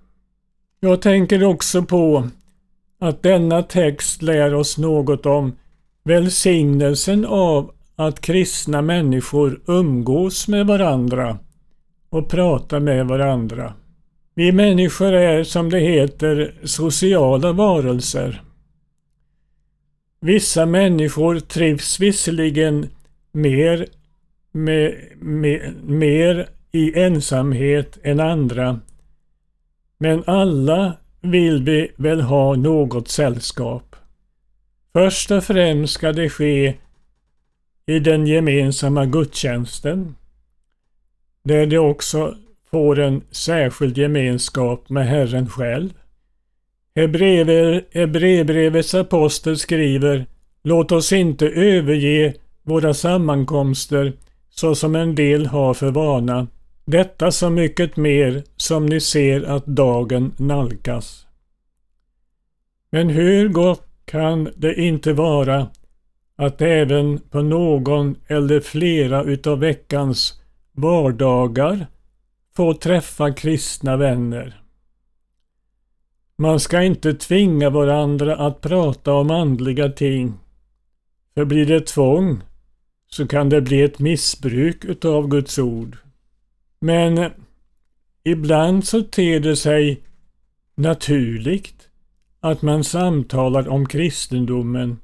Jag 0.80 1.02
tänker 1.02 1.44
också 1.44 1.82
på 1.82 2.28
att 3.00 3.22
denna 3.22 3.62
text 3.62 4.22
lär 4.22 4.54
oss 4.54 4.78
något 4.78 5.26
om 5.26 5.56
välsignelsen 6.04 7.24
av 7.24 7.70
att 7.96 8.20
kristna 8.20 8.82
människor 8.82 9.60
umgås 9.66 10.48
med 10.48 10.66
varandra 10.66 11.38
och 12.10 12.28
pratar 12.28 12.80
med 12.80 13.06
varandra. 13.06 13.74
Vi 14.38 14.52
människor 14.52 15.12
är 15.12 15.44
som 15.44 15.70
det 15.70 15.80
heter 15.80 16.54
sociala 16.64 17.52
varelser. 17.52 18.42
Vissa 20.20 20.66
människor 20.66 21.40
trivs 21.40 22.00
visserligen 22.00 22.90
mer 23.32 23.86
med, 24.52 24.94
med, 25.16 25.74
mer 25.84 26.48
i 26.72 27.00
ensamhet 27.00 27.98
än 28.02 28.20
andra. 28.20 28.80
Men 29.98 30.22
alla 30.26 30.96
vill 31.20 31.62
vi 31.62 31.92
väl 31.96 32.20
ha 32.20 32.56
något 32.56 33.08
sällskap. 33.08 33.96
Först 34.92 35.30
och 35.30 35.44
främst 35.44 35.94
ska 35.94 36.12
det 36.12 36.30
ske 36.30 36.74
i 37.86 37.98
den 37.98 38.26
gemensamma 38.26 39.06
gudstjänsten, 39.06 40.14
där 41.44 41.66
det 41.66 41.78
också 41.78 42.36
får 42.70 42.98
en 42.98 43.22
särskild 43.30 43.98
gemenskap 43.98 44.90
med 44.90 45.06
Herren 45.06 45.48
själv. 45.48 45.90
Hebreerbrevets 46.94 48.94
apostel 48.94 49.58
skriver 49.58 50.26
Låt 50.62 50.92
oss 50.92 51.12
inte 51.12 51.48
överge 51.48 52.34
våra 52.62 52.94
sammankomster 52.94 54.12
så 54.50 54.74
som 54.74 54.94
en 54.94 55.14
del 55.14 55.46
har 55.46 55.74
för 55.74 55.90
vana. 55.90 56.46
Detta 56.84 57.30
så 57.30 57.50
mycket 57.50 57.96
mer 57.96 58.42
som 58.56 58.86
ni 58.86 59.00
ser 59.00 59.42
att 59.42 59.66
dagen 59.66 60.32
nalkas. 60.36 61.26
Men 62.90 63.08
hur 63.08 63.48
gott 63.48 63.86
kan 64.04 64.50
det 64.56 64.80
inte 64.80 65.12
vara 65.12 65.66
att 66.36 66.62
även 66.62 67.18
på 67.18 67.42
någon 67.42 68.16
eller 68.26 68.60
flera 68.60 69.22
utav 69.22 69.58
veckans 69.58 70.40
vardagar 70.72 71.86
få 72.58 72.74
träffa 72.74 73.32
kristna 73.32 73.96
vänner. 73.96 74.62
Man 76.38 76.60
ska 76.60 76.82
inte 76.82 77.14
tvinga 77.14 77.70
varandra 77.70 78.36
att 78.36 78.60
prata 78.60 79.12
om 79.12 79.30
andliga 79.30 79.88
ting. 79.88 80.34
För 81.34 81.44
blir 81.44 81.66
det 81.66 81.86
tvång 81.86 82.42
så 83.10 83.26
kan 83.28 83.48
det 83.48 83.60
bli 83.60 83.82
ett 83.82 83.98
missbruk 83.98 84.84
utav 84.84 85.28
Guds 85.28 85.58
ord. 85.58 85.96
Men 86.80 87.30
ibland 88.24 88.84
så 88.84 89.02
ter 89.02 89.40
det 89.40 89.56
sig 89.56 90.00
naturligt 90.74 91.88
att 92.40 92.62
man 92.62 92.84
samtalar 92.84 93.68
om 93.68 93.86
kristendomen 93.88 94.98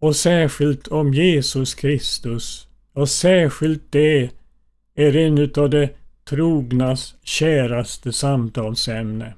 och 0.00 0.16
särskilt 0.16 0.88
om 0.88 1.14
Jesus 1.14 1.74
Kristus. 1.74 2.68
Och 2.92 3.08
särskilt 3.08 3.92
det 3.92 4.30
är 4.94 5.16
en 5.16 5.38
utav 5.38 5.70
de 5.70 5.88
trognas 6.30 7.14
käraste 7.22 8.12
samtalsämne. 8.12 9.34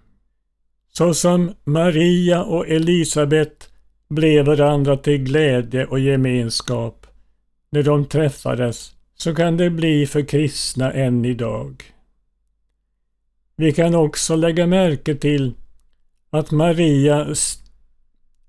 Så 0.93 1.15
som 1.15 1.53
Maria 1.65 2.43
och 2.43 2.69
Elisabet 2.69 3.71
blev 4.09 4.47
varandra 4.47 4.97
till 4.97 5.19
glädje 5.19 5.85
och 5.85 6.01
gemenskap 6.01 7.07
när 7.71 7.83
de 7.83 8.05
träffades 8.05 8.95
så 9.15 9.35
kan 9.35 9.57
det 9.57 9.71
bli 9.71 10.07
för 10.07 10.23
kristna 10.23 10.93
än 10.93 11.25
idag. 11.25 11.83
Vi 13.57 13.73
kan 13.73 13.95
också 13.95 14.37
lägga 14.37 14.67
märke 14.67 15.15
till 15.15 15.55
att 16.31 16.51
Maria 16.51 17.35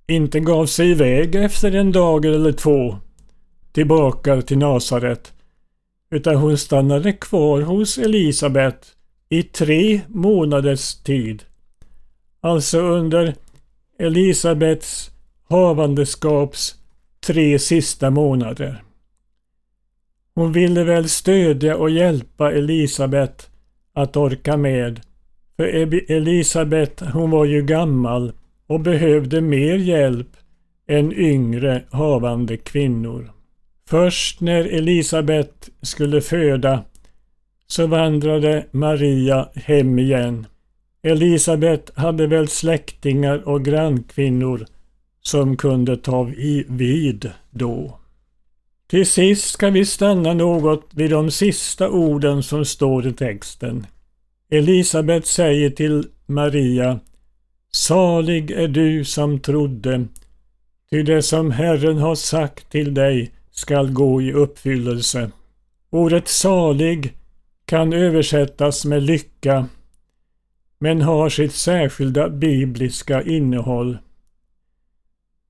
inte 0.08 0.40
gav 0.40 0.66
sig 0.66 0.92
iväg 0.92 1.36
efter 1.36 1.76
en 1.76 1.92
dag 1.92 2.26
eller 2.26 2.52
två 2.52 2.98
tillbaka 3.72 4.42
till 4.42 4.58
Nasaret 4.58 5.34
utan 6.14 6.36
hon 6.36 6.58
stannade 6.58 7.14
kvar 7.14 7.62
hos 7.62 7.98
Elisabet 7.98 8.96
i 9.30 9.44
tre 9.44 10.02
månaders 10.08 10.96
tid. 10.96 11.44
Alltså 12.42 12.80
under 12.80 13.36
Elisabets 14.00 15.12
havandeskaps 15.50 16.76
tre 17.26 17.60
sista 17.60 18.10
månader. 18.10 18.84
Hon 20.36 20.52
ville 20.52 20.84
väl 20.84 21.10
stödja 21.10 21.78
och 21.78 21.90
hjälpa 21.90 22.52
Elisabet 22.52 23.50
att 23.94 24.18
orka 24.18 24.58
med. 24.58 25.02
För 25.56 25.64
Elisabet 26.12 27.00
hon 27.00 27.32
var 27.32 27.46
ju 27.46 27.62
gammal 27.62 28.34
och 28.68 28.80
behövde 28.80 29.42
mer 29.42 29.76
hjälp 29.76 30.30
än 30.88 31.14
yngre 31.14 31.84
havande 31.92 32.58
kvinnor. 32.58 33.32
Först 33.90 34.42
när 34.42 34.66
Elisabet 34.66 35.70
skulle 35.82 36.22
föda 36.22 36.84
så 37.68 37.88
vandrade 37.88 38.66
Maria 38.72 39.50
hem 39.56 40.00
igen. 40.00 40.48
Elisabet 41.04 41.92
hade 41.96 42.28
väl 42.28 42.48
släktingar 42.48 43.48
och 43.48 43.66
grannkvinnor 43.66 44.66
som 45.22 45.58
kunde 45.58 45.98
ta 45.98 46.24
vid 46.68 47.32
då. 47.52 48.00
Till 48.88 49.06
sist 49.06 49.50
ska 49.50 49.70
vi 49.70 49.86
stanna 49.86 50.34
något 50.34 50.90
vid 50.94 51.12
de 51.12 51.32
sista 51.32 51.90
orden 51.90 52.44
som 52.44 52.66
står 52.66 53.08
i 53.08 53.14
texten. 53.14 53.88
Elisabet 54.50 55.26
säger 55.26 55.70
till 55.70 56.08
Maria 56.26 57.00
Salig 57.72 58.52
är 58.52 58.68
du 58.68 59.06
som 59.06 59.40
trodde, 59.40 60.06
ty 60.90 61.04
det 61.04 61.22
som 61.22 61.52
Herren 61.52 61.98
har 61.98 62.16
sagt 62.16 62.72
till 62.72 62.94
dig 62.94 63.32
skall 63.54 63.92
gå 63.92 64.22
i 64.22 64.34
uppfyllelse. 64.34 65.32
Ordet 65.90 66.28
salig 66.28 67.14
kan 67.66 67.94
översättas 67.94 68.86
med 68.86 69.04
lycka, 69.04 69.68
men 70.80 71.02
har 71.02 71.30
sitt 71.30 71.54
särskilda 71.54 72.30
bibliska 72.30 73.24
innehåll. 73.24 73.98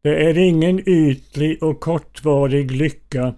Det 0.02 0.30
är 0.30 0.38
ingen 0.38 0.90
ytlig 0.90 1.64
och 1.64 1.80
kortvarig 1.80 2.72
lycka 2.72 3.34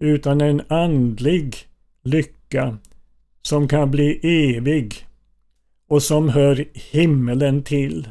utan 0.00 0.40
en 0.40 0.62
andlig 0.68 1.56
lycka 2.02 2.78
som 3.42 3.68
kan 3.68 3.90
bli 3.90 4.20
evig 4.56 5.06
och 5.88 6.02
som 6.02 6.28
hör 6.28 6.64
himmelen 6.74 7.62
till. 7.62 8.08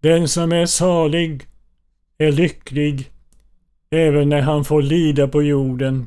Den 0.00 0.28
som 0.28 0.52
är 0.52 0.66
salig 0.66 1.46
är 2.18 2.32
lycklig 2.32 3.10
även 3.90 4.28
när 4.28 4.40
han 4.40 4.64
får 4.64 4.82
lida 4.82 5.28
på 5.28 5.42
jorden 5.42 6.06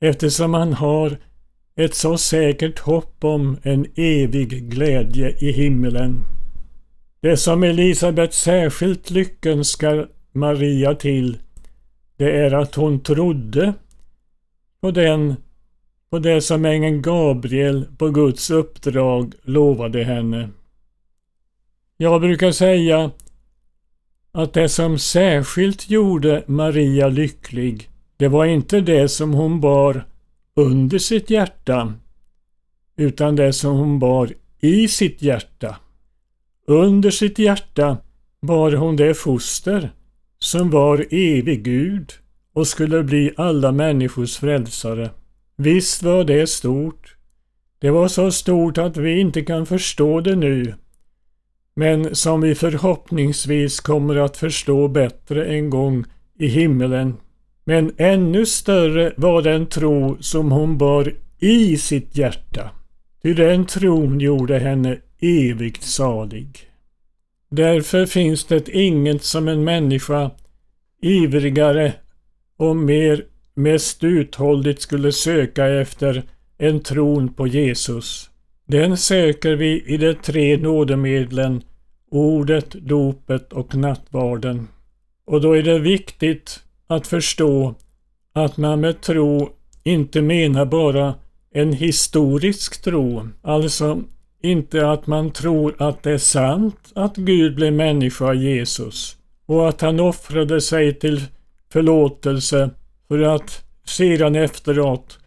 eftersom 0.00 0.54
han 0.54 0.72
har 0.72 1.18
ett 1.76 1.94
så 1.94 2.18
säkert 2.18 2.78
hopp 2.78 3.24
om 3.24 3.56
en 3.62 3.86
evig 3.94 4.70
glädje 4.70 5.36
i 5.38 5.52
himmelen. 5.52 6.24
Det 7.20 7.36
som 7.36 7.62
Elisabet 7.62 8.34
särskilt 8.34 9.10
lyckönskar 9.10 10.08
Maria 10.32 10.94
till 10.94 11.38
det 12.16 12.36
är 12.36 12.54
att 12.54 12.74
hon 12.74 13.00
trodde 13.00 13.74
på 14.80 14.90
den 14.90 15.36
på 16.10 16.18
det 16.18 16.40
som 16.40 16.64
ängeln 16.64 17.02
Gabriel 17.02 17.86
på 17.98 18.10
Guds 18.10 18.50
uppdrag 18.50 19.34
lovade 19.42 20.04
henne. 20.04 20.48
Jag 21.96 22.20
brukar 22.20 22.52
säga 22.52 23.10
att 24.32 24.52
det 24.52 24.68
som 24.68 24.98
särskilt 24.98 25.90
gjorde 25.90 26.44
Maria 26.46 27.08
lycklig, 27.08 27.88
det 28.16 28.28
var 28.28 28.44
inte 28.44 28.80
det 28.80 29.08
som 29.08 29.34
hon 29.34 29.60
bar 29.60 30.04
under 30.56 30.98
sitt 30.98 31.30
hjärta, 31.30 31.94
utan 32.96 33.36
det 33.36 33.52
som 33.52 33.76
hon 33.76 33.98
bar 33.98 34.30
i 34.60 34.88
sitt 34.88 35.22
hjärta. 35.22 35.76
Under 36.66 37.10
sitt 37.10 37.38
hjärta 37.38 37.96
bar 38.42 38.72
hon 38.72 38.96
det 38.96 39.14
foster 39.14 39.90
som 40.38 40.70
var 40.70 41.06
evig 41.10 41.62
Gud 41.62 42.12
och 42.52 42.66
skulle 42.66 43.02
bli 43.02 43.32
alla 43.36 43.72
människors 43.72 44.36
frälsare. 44.36 45.10
Visst 45.56 46.02
var 46.02 46.24
det 46.24 46.46
stort. 46.46 47.16
Det 47.78 47.90
var 47.90 48.08
så 48.08 48.30
stort 48.30 48.78
att 48.78 48.96
vi 48.96 49.20
inte 49.20 49.42
kan 49.42 49.66
förstå 49.66 50.20
det 50.20 50.36
nu, 50.36 50.74
men 51.78 52.14
som 52.14 52.40
vi 52.40 52.54
förhoppningsvis 52.54 53.80
kommer 53.80 54.16
att 54.16 54.36
förstå 54.36 54.88
bättre 54.88 55.46
en 55.46 55.70
gång 55.70 56.04
i 56.38 56.46
himmelen. 56.46 57.16
Men 57.64 57.92
ännu 57.96 58.46
större 58.46 59.12
var 59.16 59.42
den 59.42 59.66
tro 59.66 60.16
som 60.20 60.52
hon 60.52 60.78
bar 60.78 61.14
i 61.38 61.76
sitt 61.76 62.16
hjärta. 62.16 62.70
Ty 63.22 63.34
den 63.34 63.66
tron 63.66 64.20
gjorde 64.20 64.58
henne 64.58 64.98
evigt 65.20 65.82
salig. 65.82 66.58
Därför 67.50 68.06
finns 68.06 68.44
det 68.44 68.68
inget 68.68 69.24
som 69.24 69.48
en 69.48 69.64
människa 69.64 70.30
ivrigare 71.02 71.92
och 72.56 72.76
mer 72.76 73.24
mest 73.54 74.04
uthålligt 74.04 74.82
skulle 74.82 75.12
söka 75.12 75.66
efter 75.66 76.22
än 76.58 76.80
tron 76.80 77.34
på 77.34 77.46
Jesus. 77.46 78.30
Den 78.66 78.96
söker 78.96 79.56
vi 79.56 79.82
i 79.86 79.96
de 79.96 80.14
tre 80.14 80.56
nådemedlen 80.56 81.62
ordet, 82.10 82.70
dopet 82.70 83.52
och 83.52 83.74
nattvarden. 83.74 84.68
Och 85.26 85.40
då 85.40 85.56
är 85.56 85.62
det 85.62 85.78
viktigt 85.78 86.60
att 86.86 87.06
förstå 87.06 87.74
att 88.32 88.56
man 88.56 88.80
med 88.80 89.00
tro 89.00 89.50
inte 89.84 90.22
menar 90.22 90.64
bara 90.64 91.14
en 91.54 91.72
historisk 91.72 92.82
tro, 92.82 93.28
alltså 93.42 94.02
inte 94.42 94.90
att 94.90 95.06
man 95.06 95.30
tror 95.30 95.74
att 95.78 96.02
det 96.02 96.10
är 96.10 96.18
sant 96.18 96.92
att 96.94 97.16
Gud 97.16 97.54
blev 97.54 97.72
människa 97.72 98.34
Jesus 98.34 99.16
och 99.46 99.68
att 99.68 99.80
han 99.80 100.00
offrade 100.00 100.60
sig 100.60 100.94
till 100.94 101.22
förlåtelse 101.72 102.70
för 103.08 103.18
att 103.18 103.64
sedan 103.84 104.36
efteråt 104.36 105.18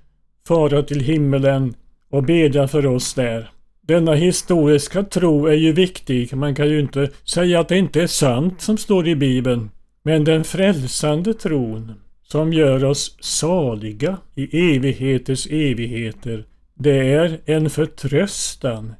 fara 0.47 0.83
till 0.83 0.99
himmelen 0.99 1.73
och 2.09 2.23
bedja 2.23 2.67
för 2.67 2.85
oss 2.85 3.13
där. 3.13 3.51
Denna 3.87 4.13
historiska 4.13 5.03
tro 5.03 5.45
är 5.45 5.53
ju 5.53 5.71
viktig. 5.73 6.35
Man 6.35 6.55
kan 6.55 6.69
ju 6.69 6.79
inte 6.79 7.09
säga 7.23 7.59
att 7.59 7.69
det 7.69 7.77
inte 7.77 8.01
är 8.01 8.07
sant 8.07 8.61
som 8.61 8.77
står 8.77 9.07
i 9.07 9.15
Bibeln. 9.15 9.69
Men 10.03 10.23
den 10.23 10.43
frälsande 10.43 11.33
tron 11.33 11.93
som 12.23 12.53
gör 12.53 12.83
oss 12.83 13.17
saliga 13.19 14.17
i 14.35 14.75
evigheters 14.75 15.47
evigheter, 15.47 16.45
det 16.75 17.13
är 17.13 17.39
en 17.45 17.69
förtröstan, 17.69 18.93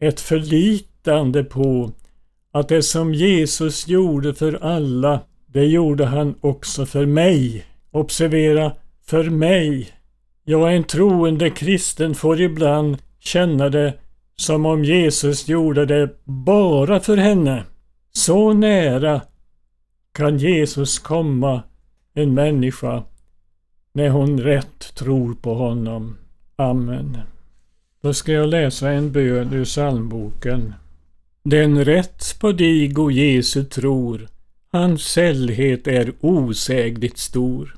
ett 0.00 0.20
förlitande 0.20 1.44
på 1.44 1.92
att 2.52 2.68
det 2.68 2.82
som 2.82 3.14
Jesus 3.14 3.88
gjorde 3.88 4.34
för 4.34 4.64
alla, 4.64 5.20
det 5.46 5.64
gjorde 5.64 6.06
han 6.06 6.34
också 6.40 6.86
för 6.86 7.06
mig. 7.06 7.64
Observera, 7.90 8.72
för 9.06 9.24
mig. 9.24 9.88
Ja, 10.44 10.70
en 10.70 10.84
troende 10.84 11.50
kristen 11.50 12.14
får 12.14 12.40
ibland 12.40 12.96
känna 13.20 13.68
det 13.68 13.94
som 14.42 14.66
om 14.66 14.84
Jesus 14.84 15.48
gjorde 15.48 15.86
det 15.86 16.10
bara 16.24 17.00
för 17.00 17.16
henne. 17.16 17.64
Så 18.12 18.52
nära 18.52 19.20
kan 20.12 20.38
Jesus 20.38 20.98
komma 20.98 21.62
en 22.14 22.34
människa 22.34 23.02
när 23.92 24.08
hon 24.08 24.40
rätt 24.40 24.94
tror 24.94 25.34
på 25.34 25.54
honom. 25.54 26.16
Amen. 26.56 27.18
Då 28.02 28.14
ska 28.14 28.32
jag 28.32 28.48
läsa 28.48 28.90
en 28.90 29.12
bön 29.12 29.52
ur 29.52 29.64
psalmboken. 29.64 30.74
Den 31.44 31.84
rätt 31.84 32.40
på 32.40 32.52
dig, 32.52 32.96
o 32.96 33.10
Jesu 33.10 33.64
tror, 33.64 34.28
hans 34.72 35.02
sällhet 35.02 35.86
är 35.86 36.12
osägligt 36.20 37.18
stor. 37.18 37.76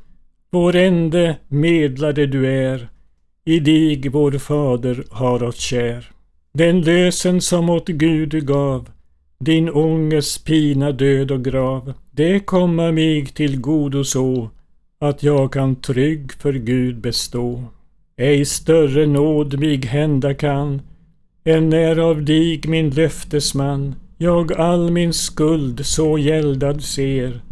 Vår 0.50 0.76
ende 0.76 1.36
medlade 1.48 2.26
du 2.26 2.46
är, 2.46 2.88
i 3.44 3.60
dig 3.60 4.08
vår 4.08 4.32
fader 4.32 5.04
har 5.10 5.42
oss 5.42 5.58
kär. 5.58 6.14
Den 6.58 6.80
lösen 6.80 7.40
som 7.40 7.70
åt 7.70 7.88
Gud 7.88 8.28
du 8.28 8.40
gav, 8.40 8.88
din 9.38 9.70
ångest, 9.70 10.44
pina, 10.44 10.92
död 10.92 11.30
och 11.30 11.44
grav, 11.44 11.92
det 12.10 12.40
komma 12.40 12.92
mig 12.92 13.26
till 13.26 13.60
godo 13.60 14.04
så, 14.04 14.50
att 15.00 15.22
jag 15.22 15.52
kan 15.52 15.76
trygg 15.76 16.32
för 16.32 16.52
Gud 16.52 17.00
bestå. 17.00 17.64
Ej 18.16 18.44
större 18.44 19.06
nåd 19.06 19.58
mig 19.58 19.86
hända 19.86 20.34
kan, 20.34 20.82
än 21.44 21.68
när 21.68 21.98
av 21.98 22.24
dig 22.24 22.60
min 22.66 22.90
löftesman, 22.90 23.94
jag 24.18 24.52
all 24.52 24.90
min 24.90 25.12
skuld 25.12 25.86
så 25.86 26.18
gäldad 26.18 26.82
ser, 26.82 27.42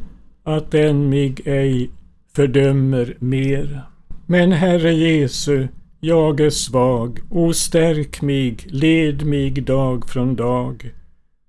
att 0.44 0.70
den 0.70 1.10
mig 1.10 1.34
ej 1.44 1.90
fördömer 2.34 3.16
mer. 3.18 3.82
Men 4.26 4.52
Herre 4.52 4.92
Jesu, 4.92 5.68
jag 6.04 6.40
är 6.40 6.50
svag, 6.50 7.20
o 7.30 7.52
stärk 7.52 8.22
mig, 8.22 8.56
led 8.66 9.26
mig 9.26 9.50
dag 9.50 10.08
från 10.08 10.36
dag 10.36 10.92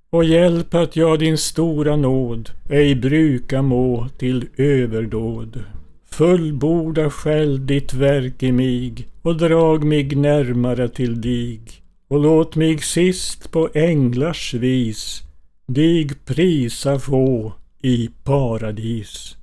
och 0.09 0.23
hjälp 0.23 0.73
att 0.73 0.95
jag 0.95 1.19
din 1.19 1.37
stora 1.37 1.95
nåd 1.95 2.51
ej 2.69 2.95
bruka 2.95 3.61
må 3.61 4.07
till 4.17 4.47
överdåd. 4.57 5.63
Fullborda 6.05 7.09
själv 7.09 7.65
ditt 7.65 7.93
verk 7.93 8.43
i 8.43 8.51
mig 8.51 9.07
och 9.21 9.37
drag 9.37 9.83
mig 9.83 10.15
närmare 10.15 10.89
till 10.89 11.21
dig 11.21 11.61
och 12.07 12.19
låt 12.19 12.55
mig 12.55 12.77
sist 12.77 13.51
på 13.51 13.69
änglars 13.73 14.53
vis 14.53 15.21
dig 15.65 16.09
prisa 16.25 16.99
få 16.99 17.53
i 17.81 18.09
paradis. 18.23 19.37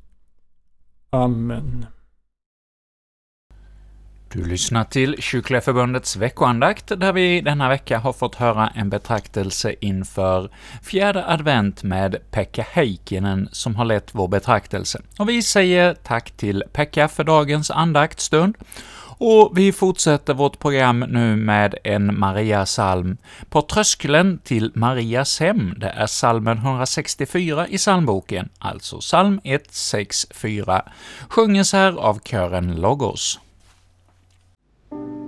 Amen. 1.10 1.86
Du 4.32 4.44
lyssnar 4.44 4.84
till 4.84 5.16
Kyrkliga 5.22 5.60
Förbundets 5.60 6.16
veckoandakt, 6.16 6.86
där 6.96 7.12
vi 7.12 7.40
denna 7.40 7.68
vecka 7.68 7.98
har 7.98 8.12
fått 8.12 8.34
höra 8.34 8.68
en 8.74 8.90
betraktelse 8.90 9.74
inför 9.80 10.50
fjärde 10.82 11.26
advent 11.26 11.82
med 11.82 12.16
Pekka 12.30 12.66
Heikkinen 12.72 13.48
som 13.52 13.76
har 13.76 13.84
lett 13.84 14.08
vår 14.12 14.28
betraktelse. 14.28 15.02
Och 15.18 15.28
vi 15.28 15.42
säger 15.42 15.94
tack 15.94 16.30
till 16.30 16.64
Pekka 16.72 17.08
för 17.08 17.24
dagens 17.24 17.70
andaktstund, 17.70 18.56
och 19.18 19.52
vi 19.58 19.72
fortsätter 19.72 20.34
vårt 20.34 20.58
program 20.58 21.00
nu 21.00 21.36
med 21.36 21.74
en 21.84 22.18
Maria-psalm. 22.18 23.16
På 23.48 23.62
tröskeln 23.62 24.38
till 24.38 24.72
Marias 24.74 25.40
hem, 25.40 25.74
det 25.76 25.88
är 25.88 26.06
psalmen 26.06 26.58
164 26.58 27.68
i 27.68 27.78
psalmboken, 27.78 28.48
alltså 28.58 28.98
psalm 28.98 29.40
164, 29.44 30.82
sjunges 31.28 31.72
här 31.72 31.92
av 31.92 32.20
kören 32.24 32.76
Logos. 32.76 33.40
thank 34.90 35.02
you 35.02 35.19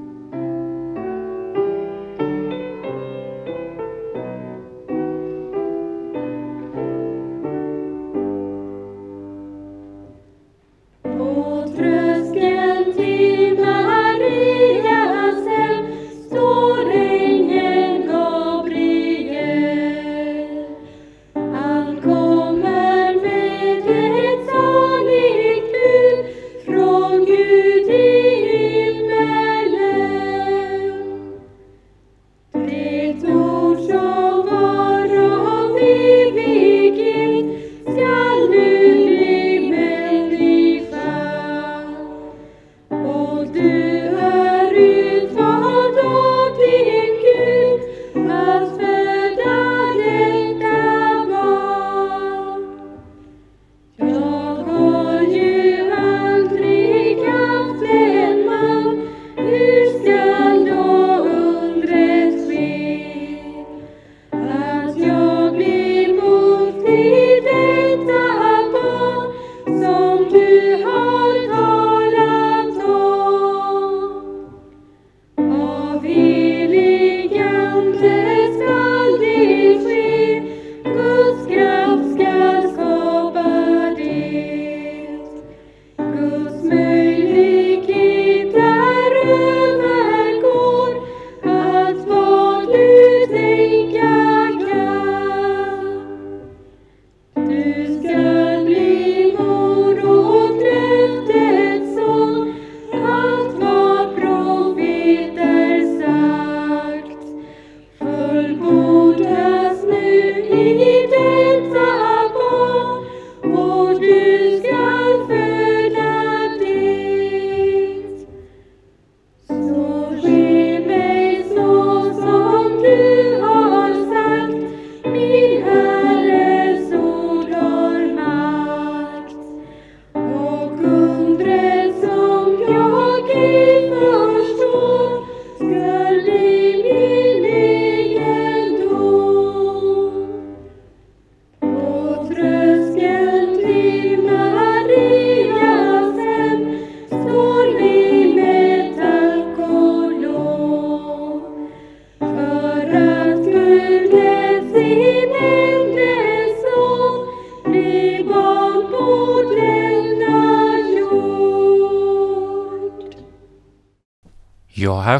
här 114.11 114.32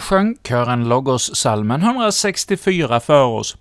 sjöng 0.03 0.37
kören 0.49 0.89
Logos-salmen 0.89 1.83
164 1.83 3.01
för 3.01 3.25
oss, 3.25 3.57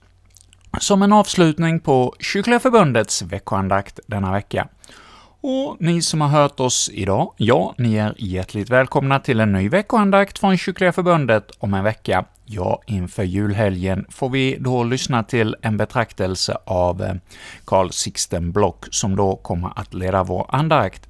som 0.79 1.01
en 1.01 1.13
avslutning 1.13 1.79
på 1.79 2.15
Kyrkliga 2.19 2.59
Förbundets 2.59 3.21
veckoandakt 3.21 3.99
denna 4.07 4.31
vecka. 4.31 4.67
Och 5.41 5.77
ni 5.79 6.01
som 6.01 6.21
har 6.21 6.27
hört 6.27 6.59
oss 6.59 6.89
idag, 6.93 7.33
ja, 7.37 7.73
ni 7.77 7.95
är 7.95 8.15
hjärtligt 8.17 8.69
välkomna 8.69 9.19
till 9.19 9.39
en 9.39 9.51
ny 9.51 9.69
veckoandakt 9.69 10.39
från 10.39 10.57
Kyrkliga 10.57 10.91
Förbundet 10.91 11.51
om 11.59 11.73
en 11.73 11.83
vecka. 11.83 12.25
Ja, 12.45 12.81
inför 12.87 13.23
julhelgen 13.23 14.05
får 14.09 14.29
vi 14.29 14.57
då 14.59 14.83
lyssna 14.83 15.23
till 15.23 15.55
en 15.61 15.77
betraktelse 15.77 16.57
av 16.65 17.01
eh, 17.01 17.13
Carl 17.65 17.91
Sixten 17.91 18.51
Block, 18.51 18.85
som 18.91 19.15
då 19.15 19.35
kommer 19.35 19.71
att 19.75 19.93
leda 19.93 20.23
vår 20.23 20.45
andakt. 20.49 21.07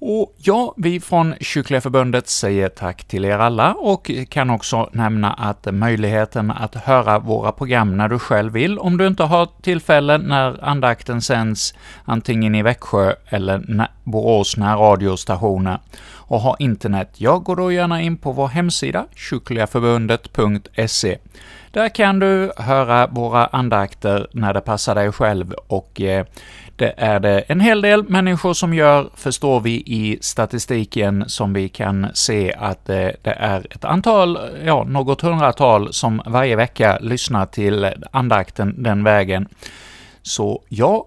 Och 0.00 0.34
ja, 0.36 0.74
vi 0.76 1.00
från 1.00 1.34
Kyrkliga 1.40 1.80
Förbundet 1.80 2.28
säger 2.28 2.68
tack 2.68 3.04
till 3.04 3.24
er 3.24 3.38
alla 3.38 3.74
och 3.74 4.10
kan 4.28 4.50
också 4.50 4.90
nämna 4.92 5.32
att 5.32 5.74
möjligheten 5.74 6.50
att 6.50 6.74
höra 6.74 7.18
våra 7.18 7.52
program 7.52 7.96
när 7.96 8.08
du 8.08 8.18
själv 8.18 8.52
vill, 8.52 8.78
om 8.78 8.96
du 8.96 9.06
inte 9.06 9.22
har 9.22 9.48
tillfälle 9.62 10.18
när 10.18 10.64
andakten 10.64 11.22
sänds 11.22 11.74
antingen 12.04 12.54
i 12.54 12.62
Växjö 12.62 13.14
eller 13.28 13.88
Borås 14.04 14.56
närradiostationer 14.56 15.78
och 16.12 16.40
har 16.40 16.56
internet, 16.58 17.10
ja, 17.16 17.38
gå 17.38 17.54
då 17.54 17.72
gärna 17.72 18.02
in 18.02 18.16
på 18.16 18.32
vår 18.32 18.48
hemsida, 18.48 19.06
kyrkligaförbundet.se. 19.14 21.18
Där 21.70 21.88
kan 21.88 22.18
du 22.18 22.52
höra 22.56 23.06
våra 23.06 23.46
andakter 23.46 24.26
när 24.32 24.54
det 24.54 24.60
passar 24.60 24.94
dig 24.94 25.12
själv 25.12 25.54
och 25.66 26.00
eh, 26.00 26.26
det 26.78 26.94
är 26.96 27.20
det 27.20 27.40
en 27.40 27.60
hel 27.60 27.80
del 27.80 28.08
människor 28.08 28.54
som 28.54 28.74
gör, 28.74 29.10
förstår 29.14 29.60
vi 29.60 29.70
i 29.86 30.18
statistiken, 30.20 31.24
som 31.26 31.52
vi 31.52 31.68
kan 31.68 32.06
se 32.14 32.54
att 32.58 32.88
eh, 32.88 33.08
det 33.22 33.36
är 33.38 33.66
ett 33.70 33.84
antal, 33.84 34.38
ja, 34.64 34.84
något 34.84 35.20
hundratal 35.20 35.92
som 35.92 36.22
varje 36.26 36.56
vecka 36.56 36.98
lyssnar 37.00 37.46
till 37.46 37.90
andakten 38.10 38.82
den 38.82 39.04
vägen. 39.04 39.48
Så 40.22 40.62
ja, 40.68 41.06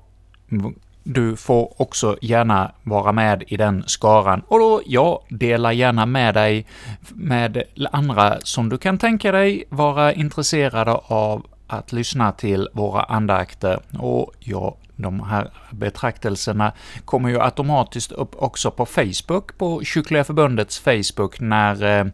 du 1.03 1.35
får 1.35 1.81
också 1.81 2.17
gärna 2.21 2.71
vara 2.83 3.11
med 3.11 3.43
i 3.47 3.57
den 3.57 3.83
skaran. 3.87 4.41
Och 4.47 4.59
då, 4.59 4.81
ja, 4.85 5.23
dela 5.29 5.73
gärna 5.73 6.05
med 6.05 6.33
dig 6.33 6.65
med 7.09 7.63
andra 7.91 8.37
som 8.43 8.69
du 8.69 8.77
kan 8.77 8.97
tänka 8.97 9.31
dig 9.31 9.63
vara 9.69 10.13
intresserade 10.13 10.91
av 10.93 11.45
att 11.67 11.91
lyssna 11.91 12.31
till 12.31 12.69
våra 12.73 13.03
andakter. 13.03 13.79
Och 13.99 14.33
ja, 14.39 14.75
de 15.01 15.19
här 15.19 15.51
betraktelserna 15.71 16.71
kommer 17.05 17.29
ju 17.29 17.41
automatiskt 17.41 18.11
upp 18.11 18.35
också 18.35 18.71
på 18.71 18.85
Facebook, 18.85 19.57
på 19.57 19.83
Kyrkliga 19.83 20.23
Förbundets 20.23 20.79
Facebook, 20.79 21.39
när 21.39 21.99
eh, 21.99 22.05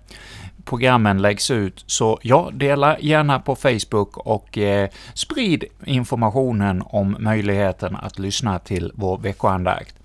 programmen 0.67 1.21
läggs 1.21 1.51
ut, 1.51 1.83
så 1.87 2.19
ja, 2.21 2.49
dela 2.53 2.99
gärna 2.99 3.39
på 3.39 3.55
Facebook 3.55 4.17
och 4.17 4.57
eh, 4.57 4.89
sprid 5.13 5.63
informationen 5.85 6.83
om 6.85 7.15
möjligheten 7.19 7.95
att 7.95 8.19
lyssna 8.19 8.59
till 8.59 8.91
vår 8.95 9.17
veckoandakt. 9.17 9.95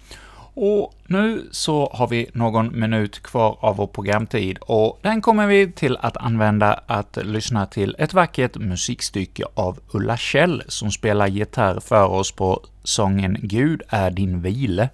Och 0.55 0.95
nu 1.07 1.49
så 1.51 1.91
har 1.95 2.09
vi 2.09 2.31
någon 2.33 2.81
minut 2.81 3.23
kvar 3.23 3.57
av 3.61 3.77
vår 3.77 3.87
programtid, 3.87 4.59
och 4.59 4.99
den 5.03 5.21
kommer 5.21 5.47
vi 5.47 5.73
till 5.73 5.97
att 6.01 6.17
använda 6.17 6.81
att 6.87 7.19
lyssna 7.23 7.67
till 7.67 7.97
ett 7.99 8.15
vackert 8.15 8.57
musikstycke 8.57 9.45
av 9.55 9.79
Ulla 9.93 10.17
Kjell, 10.17 10.63
som 10.69 10.91
spelar 10.91 11.27
gitarr 11.27 11.81
för 11.81 12.07
oss 12.07 12.33
på 12.33 12.63
sången 12.85 13.37
”Gud 13.43 13.83
är 13.89 14.11
din 14.11 14.41
vile”. 14.41 14.91